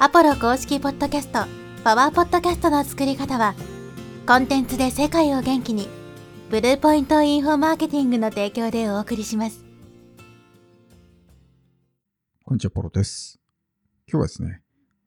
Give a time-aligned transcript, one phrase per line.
[0.00, 1.44] アポロ公式ポッドキャスト、
[1.84, 3.54] パワーポッドキャストの作り方は、
[4.26, 5.88] コンテンツで世界を元気に、
[6.50, 9.64] ブルーポイントインフォマーケティングの提供でお送りします。
[12.44, 13.38] こんにちは、ポロです。
[14.08, 14.62] 今日はですね、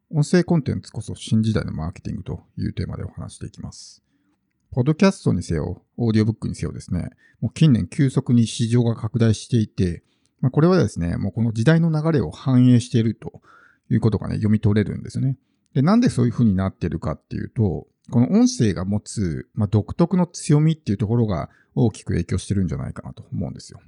[0.10, 4.02] 音声コンテンツこそ新時代のマーケティングというテーマでお話していきます。
[4.72, 7.10] ポッドキャストにせよ、オーディオブックにせよですね、
[7.42, 10.04] もう近年急速に市場が拡大していて、
[10.40, 13.42] まあ、これはですね、もうこの時代の流れを反映していると
[13.90, 15.38] いうことがね、読み取れるんですよね。
[15.74, 23.82] で、なんでそういう風になってるかっていうと、この音声が持つ、まあ、独特の強みっていうところが大きく影響してるんじゃないかなと思うんですよ。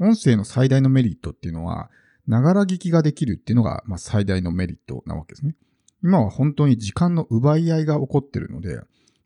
[0.00, 1.90] 音声の最大のメリットっていうのは、
[2.26, 5.54] ながら聞きができるっていうのが、まあ、最大のメリットなわけですね。
[6.02, 8.76] 今は本当に時間の奪い合いが起こってるので、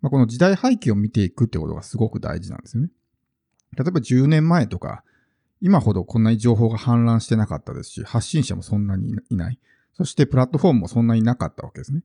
[0.01, 2.91] まあ、この時代背景を見ていくってことがすごく大事なんですよね。
[3.77, 5.05] 例えば10年前とか、
[5.61, 9.59] 今ほどこんなに情報が氾濫してなかったですし、発信者もそんなにいない。
[9.95, 12.03] そしてプラットフォームもそんなになかったわけですね。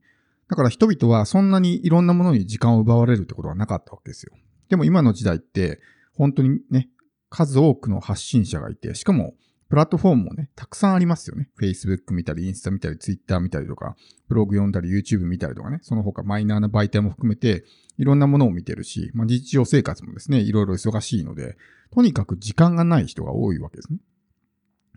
[0.49, 4.33] だから人々はそんなにいろんなものに時間を奪われるってことはなかったわけですよ。
[4.69, 5.79] でも今の時代って、
[6.13, 6.89] 本当にね、
[7.29, 9.35] 数多くの発信者がいて、しかも
[9.69, 11.49] プラットフォームもね、たくさんありますよね。
[11.59, 13.97] Facebook 見たり、インスタ見たり、Twitter 見たりとか、
[14.29, 17.65] ブログ読んだり、YouTube 見たりとかね、その他マイナーな媒体も含めて、
[17.97, 21.57] いろんなものを見てるし、まあ、日常生活もですね、いろいろ忙しいので、
[21.91, 23.99] とにかく時間がない人が多いわけですね。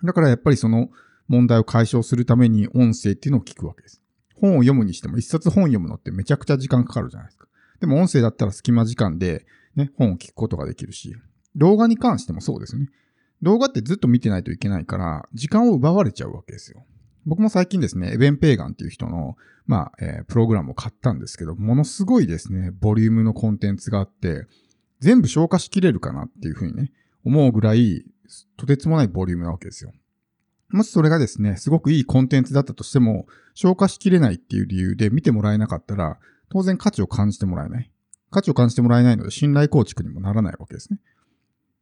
[0.04, 0.88] だからやっぱりその
[1.30, 4.02] 問題を解消するために音声っていうのを聞くわけです。
[4.34, 7.46] 本を読むにしても一冊本読むのってめちゃくちゃ時間かかるじゃないですか。
[7.78, 11.14] でも音声だったら隙間時間でね、本を聞くことができるし、
[11.54, 12.88] 動画に関してもそうですね。
[13.42, 16.84] 動画ってずっと見てないといけないから、時間を奪われちゃうわけですよ。
[17.26, 24.46] 僕も最近ですね、エベン・ペーガンっていう人の、まあ、えープログラムを買ったんですけど、ものすごいですね、ボリュームのコンテンツがあって、
[24.98, 26.90] 全部消化しきれるかなっていうふうにね、
[27.24, 28.04] 思うぐらい、
[28.56, 29.92] とてつもないボリュームなわけですよ。
[30.72, 36.18] もしそれがですね、すごくいいコンテンツだったとしても、消化しきれないっていう理由で見てもらえなかったら、
[36.48, 37.90] 当然価値を感じてもらえない。
[38.30, 41.00] 価値を感じてもらえないので信頼構築にもならないわけですね。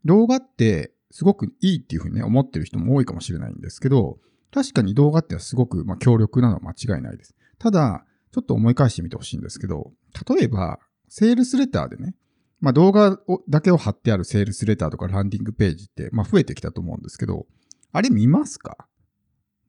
[0.05, 4.19] 動画ってすごくいいっていうふうにね、思ってる人も多いかもしれないんですけど、
[4.51, 7.35] 確かに動画ってはすごくまあ強力なのは間違いないです。
[7.59, 9.93] ただ、ちょっと思い返してみてほしいんですけど、
[10.29, 12.15] 例えば、セールスレターでね、
[12.61, 17.47] まあ動画をだけを貼ってあるセールスレターとかランディングページって、まあ増えてきたと思うんですけど、
[17.93, 18.88] あれ見ますか？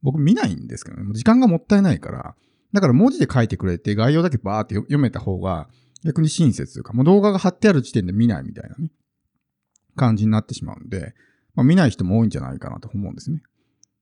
[0.01, 2.35] 僕見ないんですけどね、時間がもったいないから、
[2.73, 5.69] だから文字で書いてくれて概要だけバーって読めた方が
[6.03, 8.91] 逆に親切というか、もう動画が貼ってある時点で見ないみたいなね、
[9.95, 11.13] 感じになってしまうんで、
[11.55, 13.41] まあ見ない人も多いんじゃないかなと思うんですね。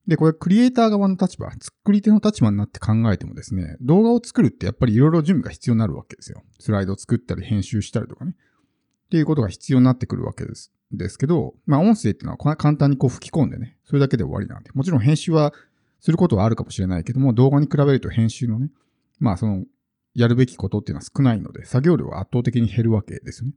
[0.07, 6.43] で、これクリエイター側の立場、作り手の立場になって考えてもですね、動画を作るってやっぱりいろいろ準備が必要になるわけですよ。
[6.59, 8.33] スライドを作ったり編集したりとかね。
[9.07, 10.71] っていうことが必要になってくるわけです。
[10.91, 15.53] ですけど、まあ音声っていうのはこんな簡単にこう吹き込んでね、それだけで終わりなんで、もちろん編集は
[16.07, 18.69] することはあるかもしれないけども、動画に比べると編集のね、
[19.19, 19.65] まあその、
[20.15, 23.51] やるべきことっていうのは少ないので、作業量は圧倒的に減るわけですね。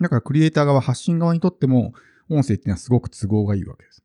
[0.00, 1.92] だからクリエイター側、発信側にとっても、
[2.28, 4.04] 音声っていうのはすごく都合がいいわけです。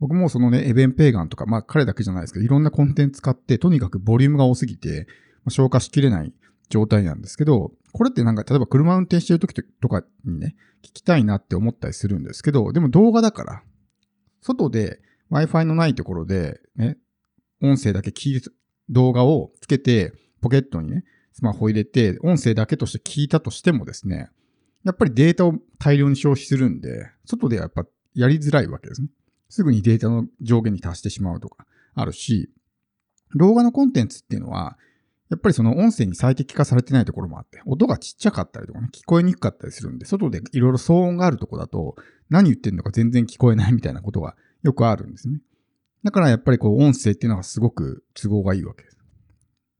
[0.00, 5.06] 僕もそのね、エベン・ペーガンとか、まあ彼だけじゃないですけど、いろんなコンテンツ使って、とにかくボリュームが多すぎて、
[5.44, 6.32] ま消化しきれない
[6.68, 13.62] 状態なんですけど、これってなんか、例えば車運転してる時とかにね、聞きたいなって思ったりするんですけど、でも動画だから、
[14.40, 15.00] 外で
[15.30, 16.96] Wi-Fi のないところで、ね、
[17.62, 18.50] 音声だけ聞いて、
[18.88, 24.30] 動画をつけて、ポケットにね、スマホ入れて、音声だけとして聞いたとしてもですね、
[24.84, 27.84] やっぱりデータを大量に消費するんで、外ではやっぱ
[28.14, 29.08] やりづらいわけですね。
[29.48, 32.50] すぐにデータの上限に達してしまうとかあるし、
[33.34, 34.78] 動画のコンテンツっていうのは、
[35.30, 41.96] やっぱりその音声に最適化されてないところもあって、音がちっちゃかったりとかね、聞こえにくかったりするんで、外でいろいろ騒音があるとこだと、
[42.30, 45.40] 何言ってんのか全然聞こえないみたいなことがよくあるんですね。
[46.04, 48.98] だからやっぱりこう音声っていうのがすごく都合がいいわけです。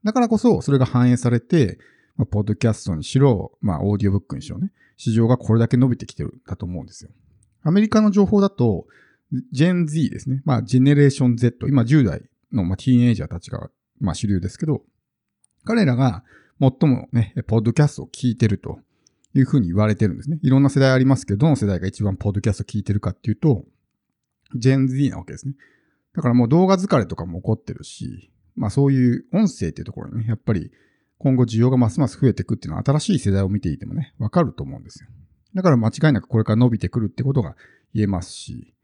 [0.05, 1.79] だからこそ、それが反映されて、
[2.17, 7.11] まあ、ポッドキャストにしろ、まあ、オーディオブックにしろね、市場がこれだけ伸びてきてるんだと思うんですよ。
[7.63, 8.87] アメリカの情報だと、
[9.53, 10.43] ジェン Z ですね。
[10.45, 11.69] まあ、ジェネレーション Z。
[11.69, 12.23] 今10代
[12.53, 14.83] の、まあ、ティーンエイジャーたちが、まあ、主流ですけど、
[15.65, 16.25] 彼らが
[16.61, 18.81] 最もね、ポッドキャストを聞いてると
[19.35, 20.39] いうふうに言われてるんですね。
[20.43, 23.65] いろんな世代ありますけど、どの世代が一番ポッドキャストを聞いてるかっていうと、
[24.55, 25.55] ジェン Z なわけですね。
[26.15, 30.71] だからもう動画疲れとかも起こってるし、まあそういう音声っていうところにね、やっぱり
[31.19, 35.09] 今後需要がますます増えていくっていうのは新しい世代を見ていてもね、わかると思うんですよ。
[35.55, 37.57] だから間違いなくこれから伸びてくるってことが
[37.95, 38.75] 言えますし、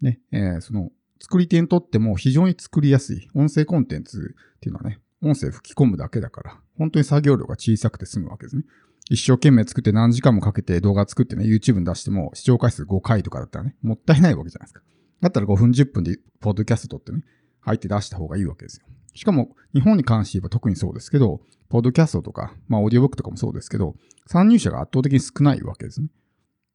[0.00, 8.62] ね、えーその作り手にとっても非常に作りやすい音声コンテンツっていうのはね、音声吹き込むだけだから、本当に作業量が小さくて済むわけですね。
[9.10, 14.82] 一生懸命作って何時間もかけて動画作ってね、YouTube に出しても視聴回数5回とかだったらね、もったいないわけじゃないですか。
[15.20, 17.22] だったら5分10分でポッドキャストってね、
[17.60, 18.86] 入って出した方がいいわけですよ。
[19.14, 23.94] しかも日本に関して言えば特にそうですけど、ポッドキャストとか、まあオーディオブックとかもそうですけど、
[24.26, 26.08] 参入者が圧倒的に少ないわけですね。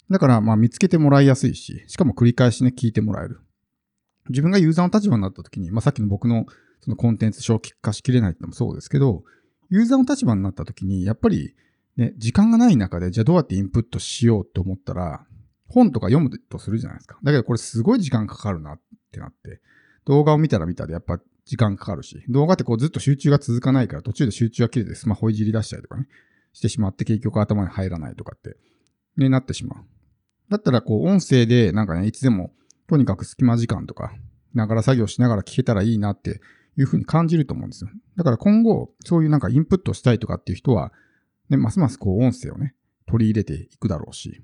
[0.10, 3.40] だからまあ見つけてもらいやすいし、しかも繰り返しね、聞いてもらえる。
[4.30, 6.46] 自分がユーザーの立場になった時に、まあさっきの僕の
[6.82, 9.24] そのコンテンツ消費化しきれないってのもそうですけど、
[9.70, 11.56] ユーザーの立場になった時に、やっぱり
[11.96, 15.26] ね、時間がない中で、じゃあどうやってインプットしようと思ったら、
[15.74, 17.18] 本とか読むとするじゃないですか。
[17.24, 18.82] だけどこれすごい時間かかるなっ
[19.12, 19.62] てなって、
[20.06, 26.08] 動画を見たら見たでやっぱ時間かかるし、動画ってこうずっと集中が続かないから途中で集中が切れてスマホいじり出したりとかね、
[26.54, 28.58] してしまって結局頭に入らないとかって、
[29.18, 29.84] ね、なってしまう。
[30.50, 32.54] だったらこう音声でなんかね、いつでも
[32.88, 34.14] とにかく隙間時間とか、
[34.54, 36.42] ながら作業しながら聞けたらいいなって
[36.78, 37.90] いうふうに感じると思うんですよ。
[38.16, 40.94] だから今後、そういうなんかインプットしたいとかっていう人は、
[41.50, 42.76] ね、ますますこう音声をね、
[43.08, 44.44] 取り入れていくだろうし。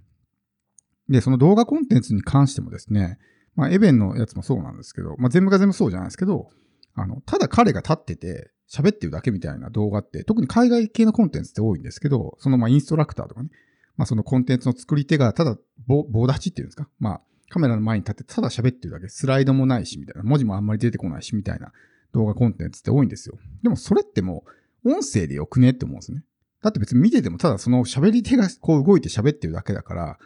[1.09, 3.17] で、その動画コンテンツに関してもですね、
[3.55, 6.49] まあ、エベンのやつもそうなんですけど、まあ、全部が全部そうじゃないですけど、
[6.93, 13.49] あの、ただ彼が立ってて喋ってるだけみたいな動画って、特に海外系のコンテンツって多いんですけど、そのまあインストラクターとかね、
[13.97, 15.57] まあそのコンテンツの作り手がただ
[15.87, 21.71] 棒立ちっていうんですか、まあカメラの前に立ってただ喋ってるだけ、スライドもないしみたいな、文字もあんまり出てこないしみたいな
[22.13, 23.37] 動画コンテンツって多いんですよ。
[23.63, 24.43] でもそれっても
[24.83, 26.23] う音声でよくねって思うんですね。
[26.61, 30.19] だって別に見ててもただその喋り手がこう動いて喋ってるだけだから、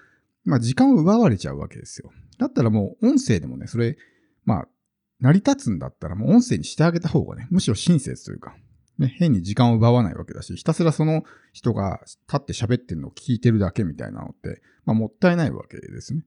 [0.44, 2.12] まあ時間を奪われちゃうわけですよ。
[2.38, 3.98] だったらもう音声でもね、それ、
[4.46, 4.68] まあ、
[5.20, 8.56] 成り立つんだったらもう音声にしてあげた方がね、むしろ親切というか、
[8.98, 16.26] ね、変に時間を奪わないわけだし、ひたすらその人が立って喋ってるのを聞いてるだけみたいなのって、まあもったいないわけですね。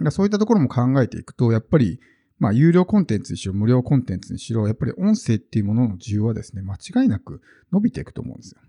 [0.00, 2.00] だそういったところも考えていくと、やっぱり、
[2.38, 7.42] まあ有料コンテンツにしろ、無料コンテンツにしろ、やっぱり音声っていうものの需要はですね、間違いなく
[7.72, 8.60] 伸びていくと思うんですよ。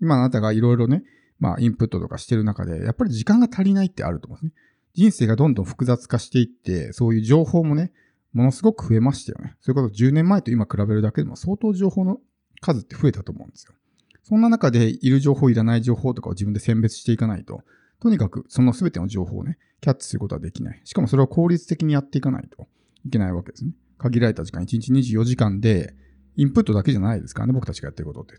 [0.00, 1.02] 今あなたがいろいろね、
[1.42, 4.62] まあインプットとかしてる中で、やっぱり時間が足りないってあると思うんですね。
[4.94, 7.90] 人生がどんどん複雑化していって、そういう情報もね、
[8.32, 9.56] ものすごく増えましたよね。
[9.60, 12.20] それこそ10年前と今比べるだけでも相当情報の
[12.60, 13.74] 数って増えたと思うんですよ。
[14.22, 17.64] そんな中でいる情報、いらない情報とかを自分で選別していかないと、
[17.98, 20.80] とにかくその全ての情報をね、キャッチすることはできない。
[20.84, 22.68] しかもそれを効率的にやっていかないと
[23.04, 23.72] いけないわけですね。
[23.98, 25.96] 限られた時間、1日24時間で、
[26.36, 28.34] インプットだけじゃないですからね、僕たちがやってることって。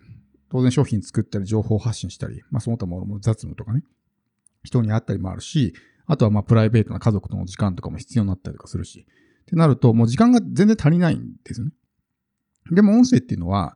[0.53, 3.83] 当然商品作ったり、情報発信したり、まあその他も雑務とかね、
[4.63, 5.73] 人に会ったりもあるし、
[6.05, 9.07] あとはまあプライベートな家族との時間とかも必要になったりとかするし、
[9.41, 11.71] ってなるともう時間が全然足りないんですよね。
[12.69, 13.75] でも音声っていうのは、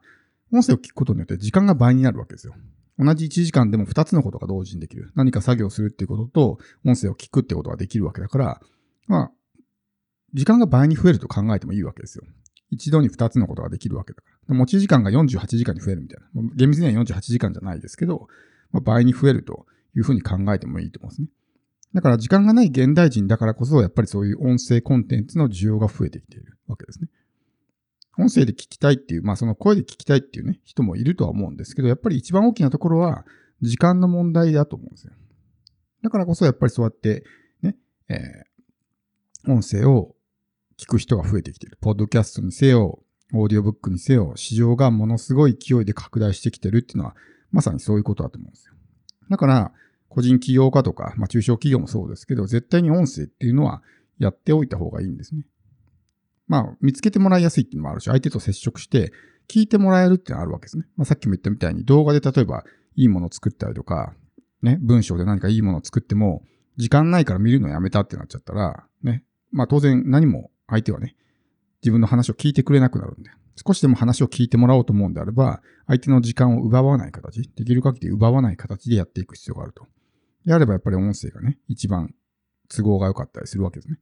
[0.53, 2.53] 音声を聞くことによって時間が倍になるわけですよ。
[2.99, 5.11] 同じ1時間でも2つのことが同時にできる。
[5.15, 8.61] 何か作業するっていうことと、音声を聞くってことができるわけだから、
[9.07, 9.31] まあ、
[10.35, 12.23] 時間が倍に増えると考えてもいいわけですよ。
[12.69, 14.55] 一度に2つのことができるわけだから。
[14.55, 16.41] 持ち時間が48時間に増えるみたいな。
[16.55, 18.27] 厳密には48時間じゃないですけど、
[18.71, 19.65] まあ、倍に増えると
[19.95, 21.27] いうふうに考えてもいいと思うんですね。
[21.93, 27.09] だから時間がない現代人だからこそ、やっぱりそういう音声コンテンツの需要が増えてきているわけですね。
[28.19, 33.25] 音声で聞きたいっていう、まあその声で聞きたいっていうね、人もいるとは思うんですけど、やっぱり一番大きなところは
[33.61, 35.13] 時間の問題だと思うんですよ。
[36.03, 37.23] だからこそやっぱりそうやって
[37.61, 37.77] ね、
[38.09, 40.15] えー、音声を
[40.79, 41.77] 聞く人が増えてきている。
[41.81, 43.03] ポッドキャストにせよ、
[43.33, 47.15] オーディオブックにせよ、市場がものすごい勢いで拡大してきてるっていうのは、
[47.51, 48.73] まさにそういうことだと思うんですよ。
[49.29, 49.71] だから、
[50.07, 53.81] 個人起業家とか、まあ中小企業もそうですけど、絶対に音声っていうのは
[54.19, 55.45] やっておいた方がいいんですね。
[56.47, 59.11] まあ、見つけてもらいやすいっていうのもあるし、相手と接触して
[59.49, 60.85] 聞いてもらえるっていうのがあるわけですね。
[60.95, 62.63] まあさっきも言ったみたいに動画で例えば
[62.95, 64.13] いいものを作ったりとか、
[64.61, 66.43] ね、文章で何かいいものを作っても、
[66.77, 71.15] 時間ないから見るのやめたってなっちゃったら、ね、まあ当然何も相手はね、
[71.81, 79.87] 自分の話を聞いてくれなくなるんで、少しでも話を聞いてもらおうと思うんであれば、相手の時間を奪わない形、できる限り奪わない形でやっていく必要があると。
[80.45, 82.13] であればやっぱり音声がね、一番
[82.69, 83.99] 都合が良かったりするわけですね。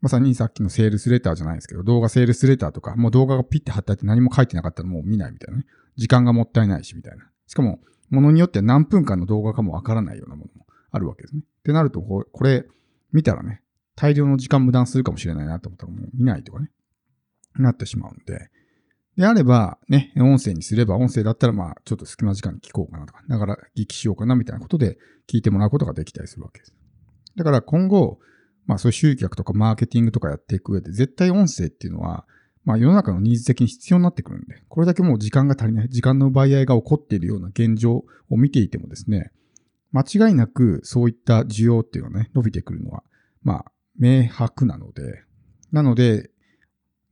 [0.00, 5.66] まさにさっきのセールスレターじゃないですけど、動画セールスレターとか、もう動画がピッて貼ってあって何も書いてなかったらもう見ないみたいなね。
[5.96, 7.24] 時間がもったいないし、みたいな。
[7.46, 11.42] しかも、ものによっては何分間の動画かもわからないようなものもあるわけですね。
[11.44, 12.66] ってなると、これ、
[13.12, 13.62] 見たらね、
[13.96, 16.70] 大量の時間無駄するかもしれないなと思ったらもう見ないとかね、
[17.56, 18.50] なってしまうんで、
[19.16, 26.74] であれば、ね、音声にすれば、音声だったらまあ、ちょっと隙間時間に聞こうかなとか、だから聞きしようかなみたいなことで聞いてもらうことができたりするわけです。
[27.34, 28.18] だから今後、
[28.66, 32.26] まあそういう集客とかマーケティングとかやっていく上で、絶対音声っていうのは、
[32.64, 39.30] まあ世の中のニーズ的に必要になってくるんで、これだけもう時間が足りない、時間の奪い合いが起こっているような現状を見ていてもですね、
[39.92, 43.02] 間違いなくそういった需要っていうのはね、伸びてくるのは、
[43.42, 45.22] まあ、明白なので、
[45.72, 46.30] なので、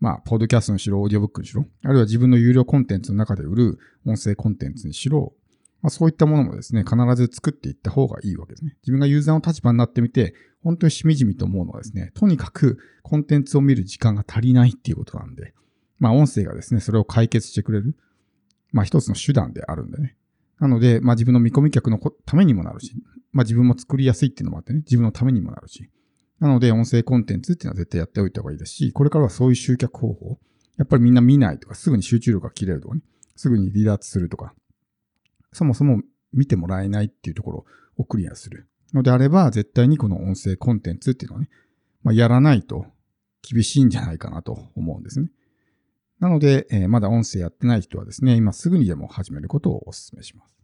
[0.00, 5.32] まあ、ポッドキャストにしろ、オーディオブックにしろ、あるいは自分の有料コンテンツの中で売る音声コンテンツにしろ、
[5.80, 8.76] まあ、そういったものもですね、必ず作っていった方がいいわけですね。
[8.82, 15.52] 自分がユーザーの立場になってみて、本当にしみじみと思うのはですね、とにかくコンテンツを見る時間が足りないっていうことなんで、
[15.98, 17.96] まあ音声がですね、それを解決してくれる、
[18.72, 20.16] まあ一つの手段であるんでね。
[20.58, 22.94] なので、まあ自分の見込み客のためにもなるし、
[23.32, 25.90] まあ自分も作りやすいっていうのもあってね、自分のためにもなるし。
[26.40, 30.38] なので、音声コンテンツっていうのは絶対やっておいた方がいいですし、これからはそういう集客方法、
[30.76, 33.02] やっぱりみんな見ないとか、すぐに集中力が切れるとかね、
[33.36, 34.54] すぐに離脱するとか、
[35.52, 37.64] そもそも見てもらえないっていうところ
[37.96, 41.48] をクリアするのであれば、絶対にこの音声コンテンツっていうのはね、
[42.02, 42.86] まあ、やらないと
[43.42, 45.30] 厳しいんじゃないかなと思うんですね。
[46.20, 50.54] なので、えー、まだ音声やってない人はですね、今すぐにでも始めることをお勧めします。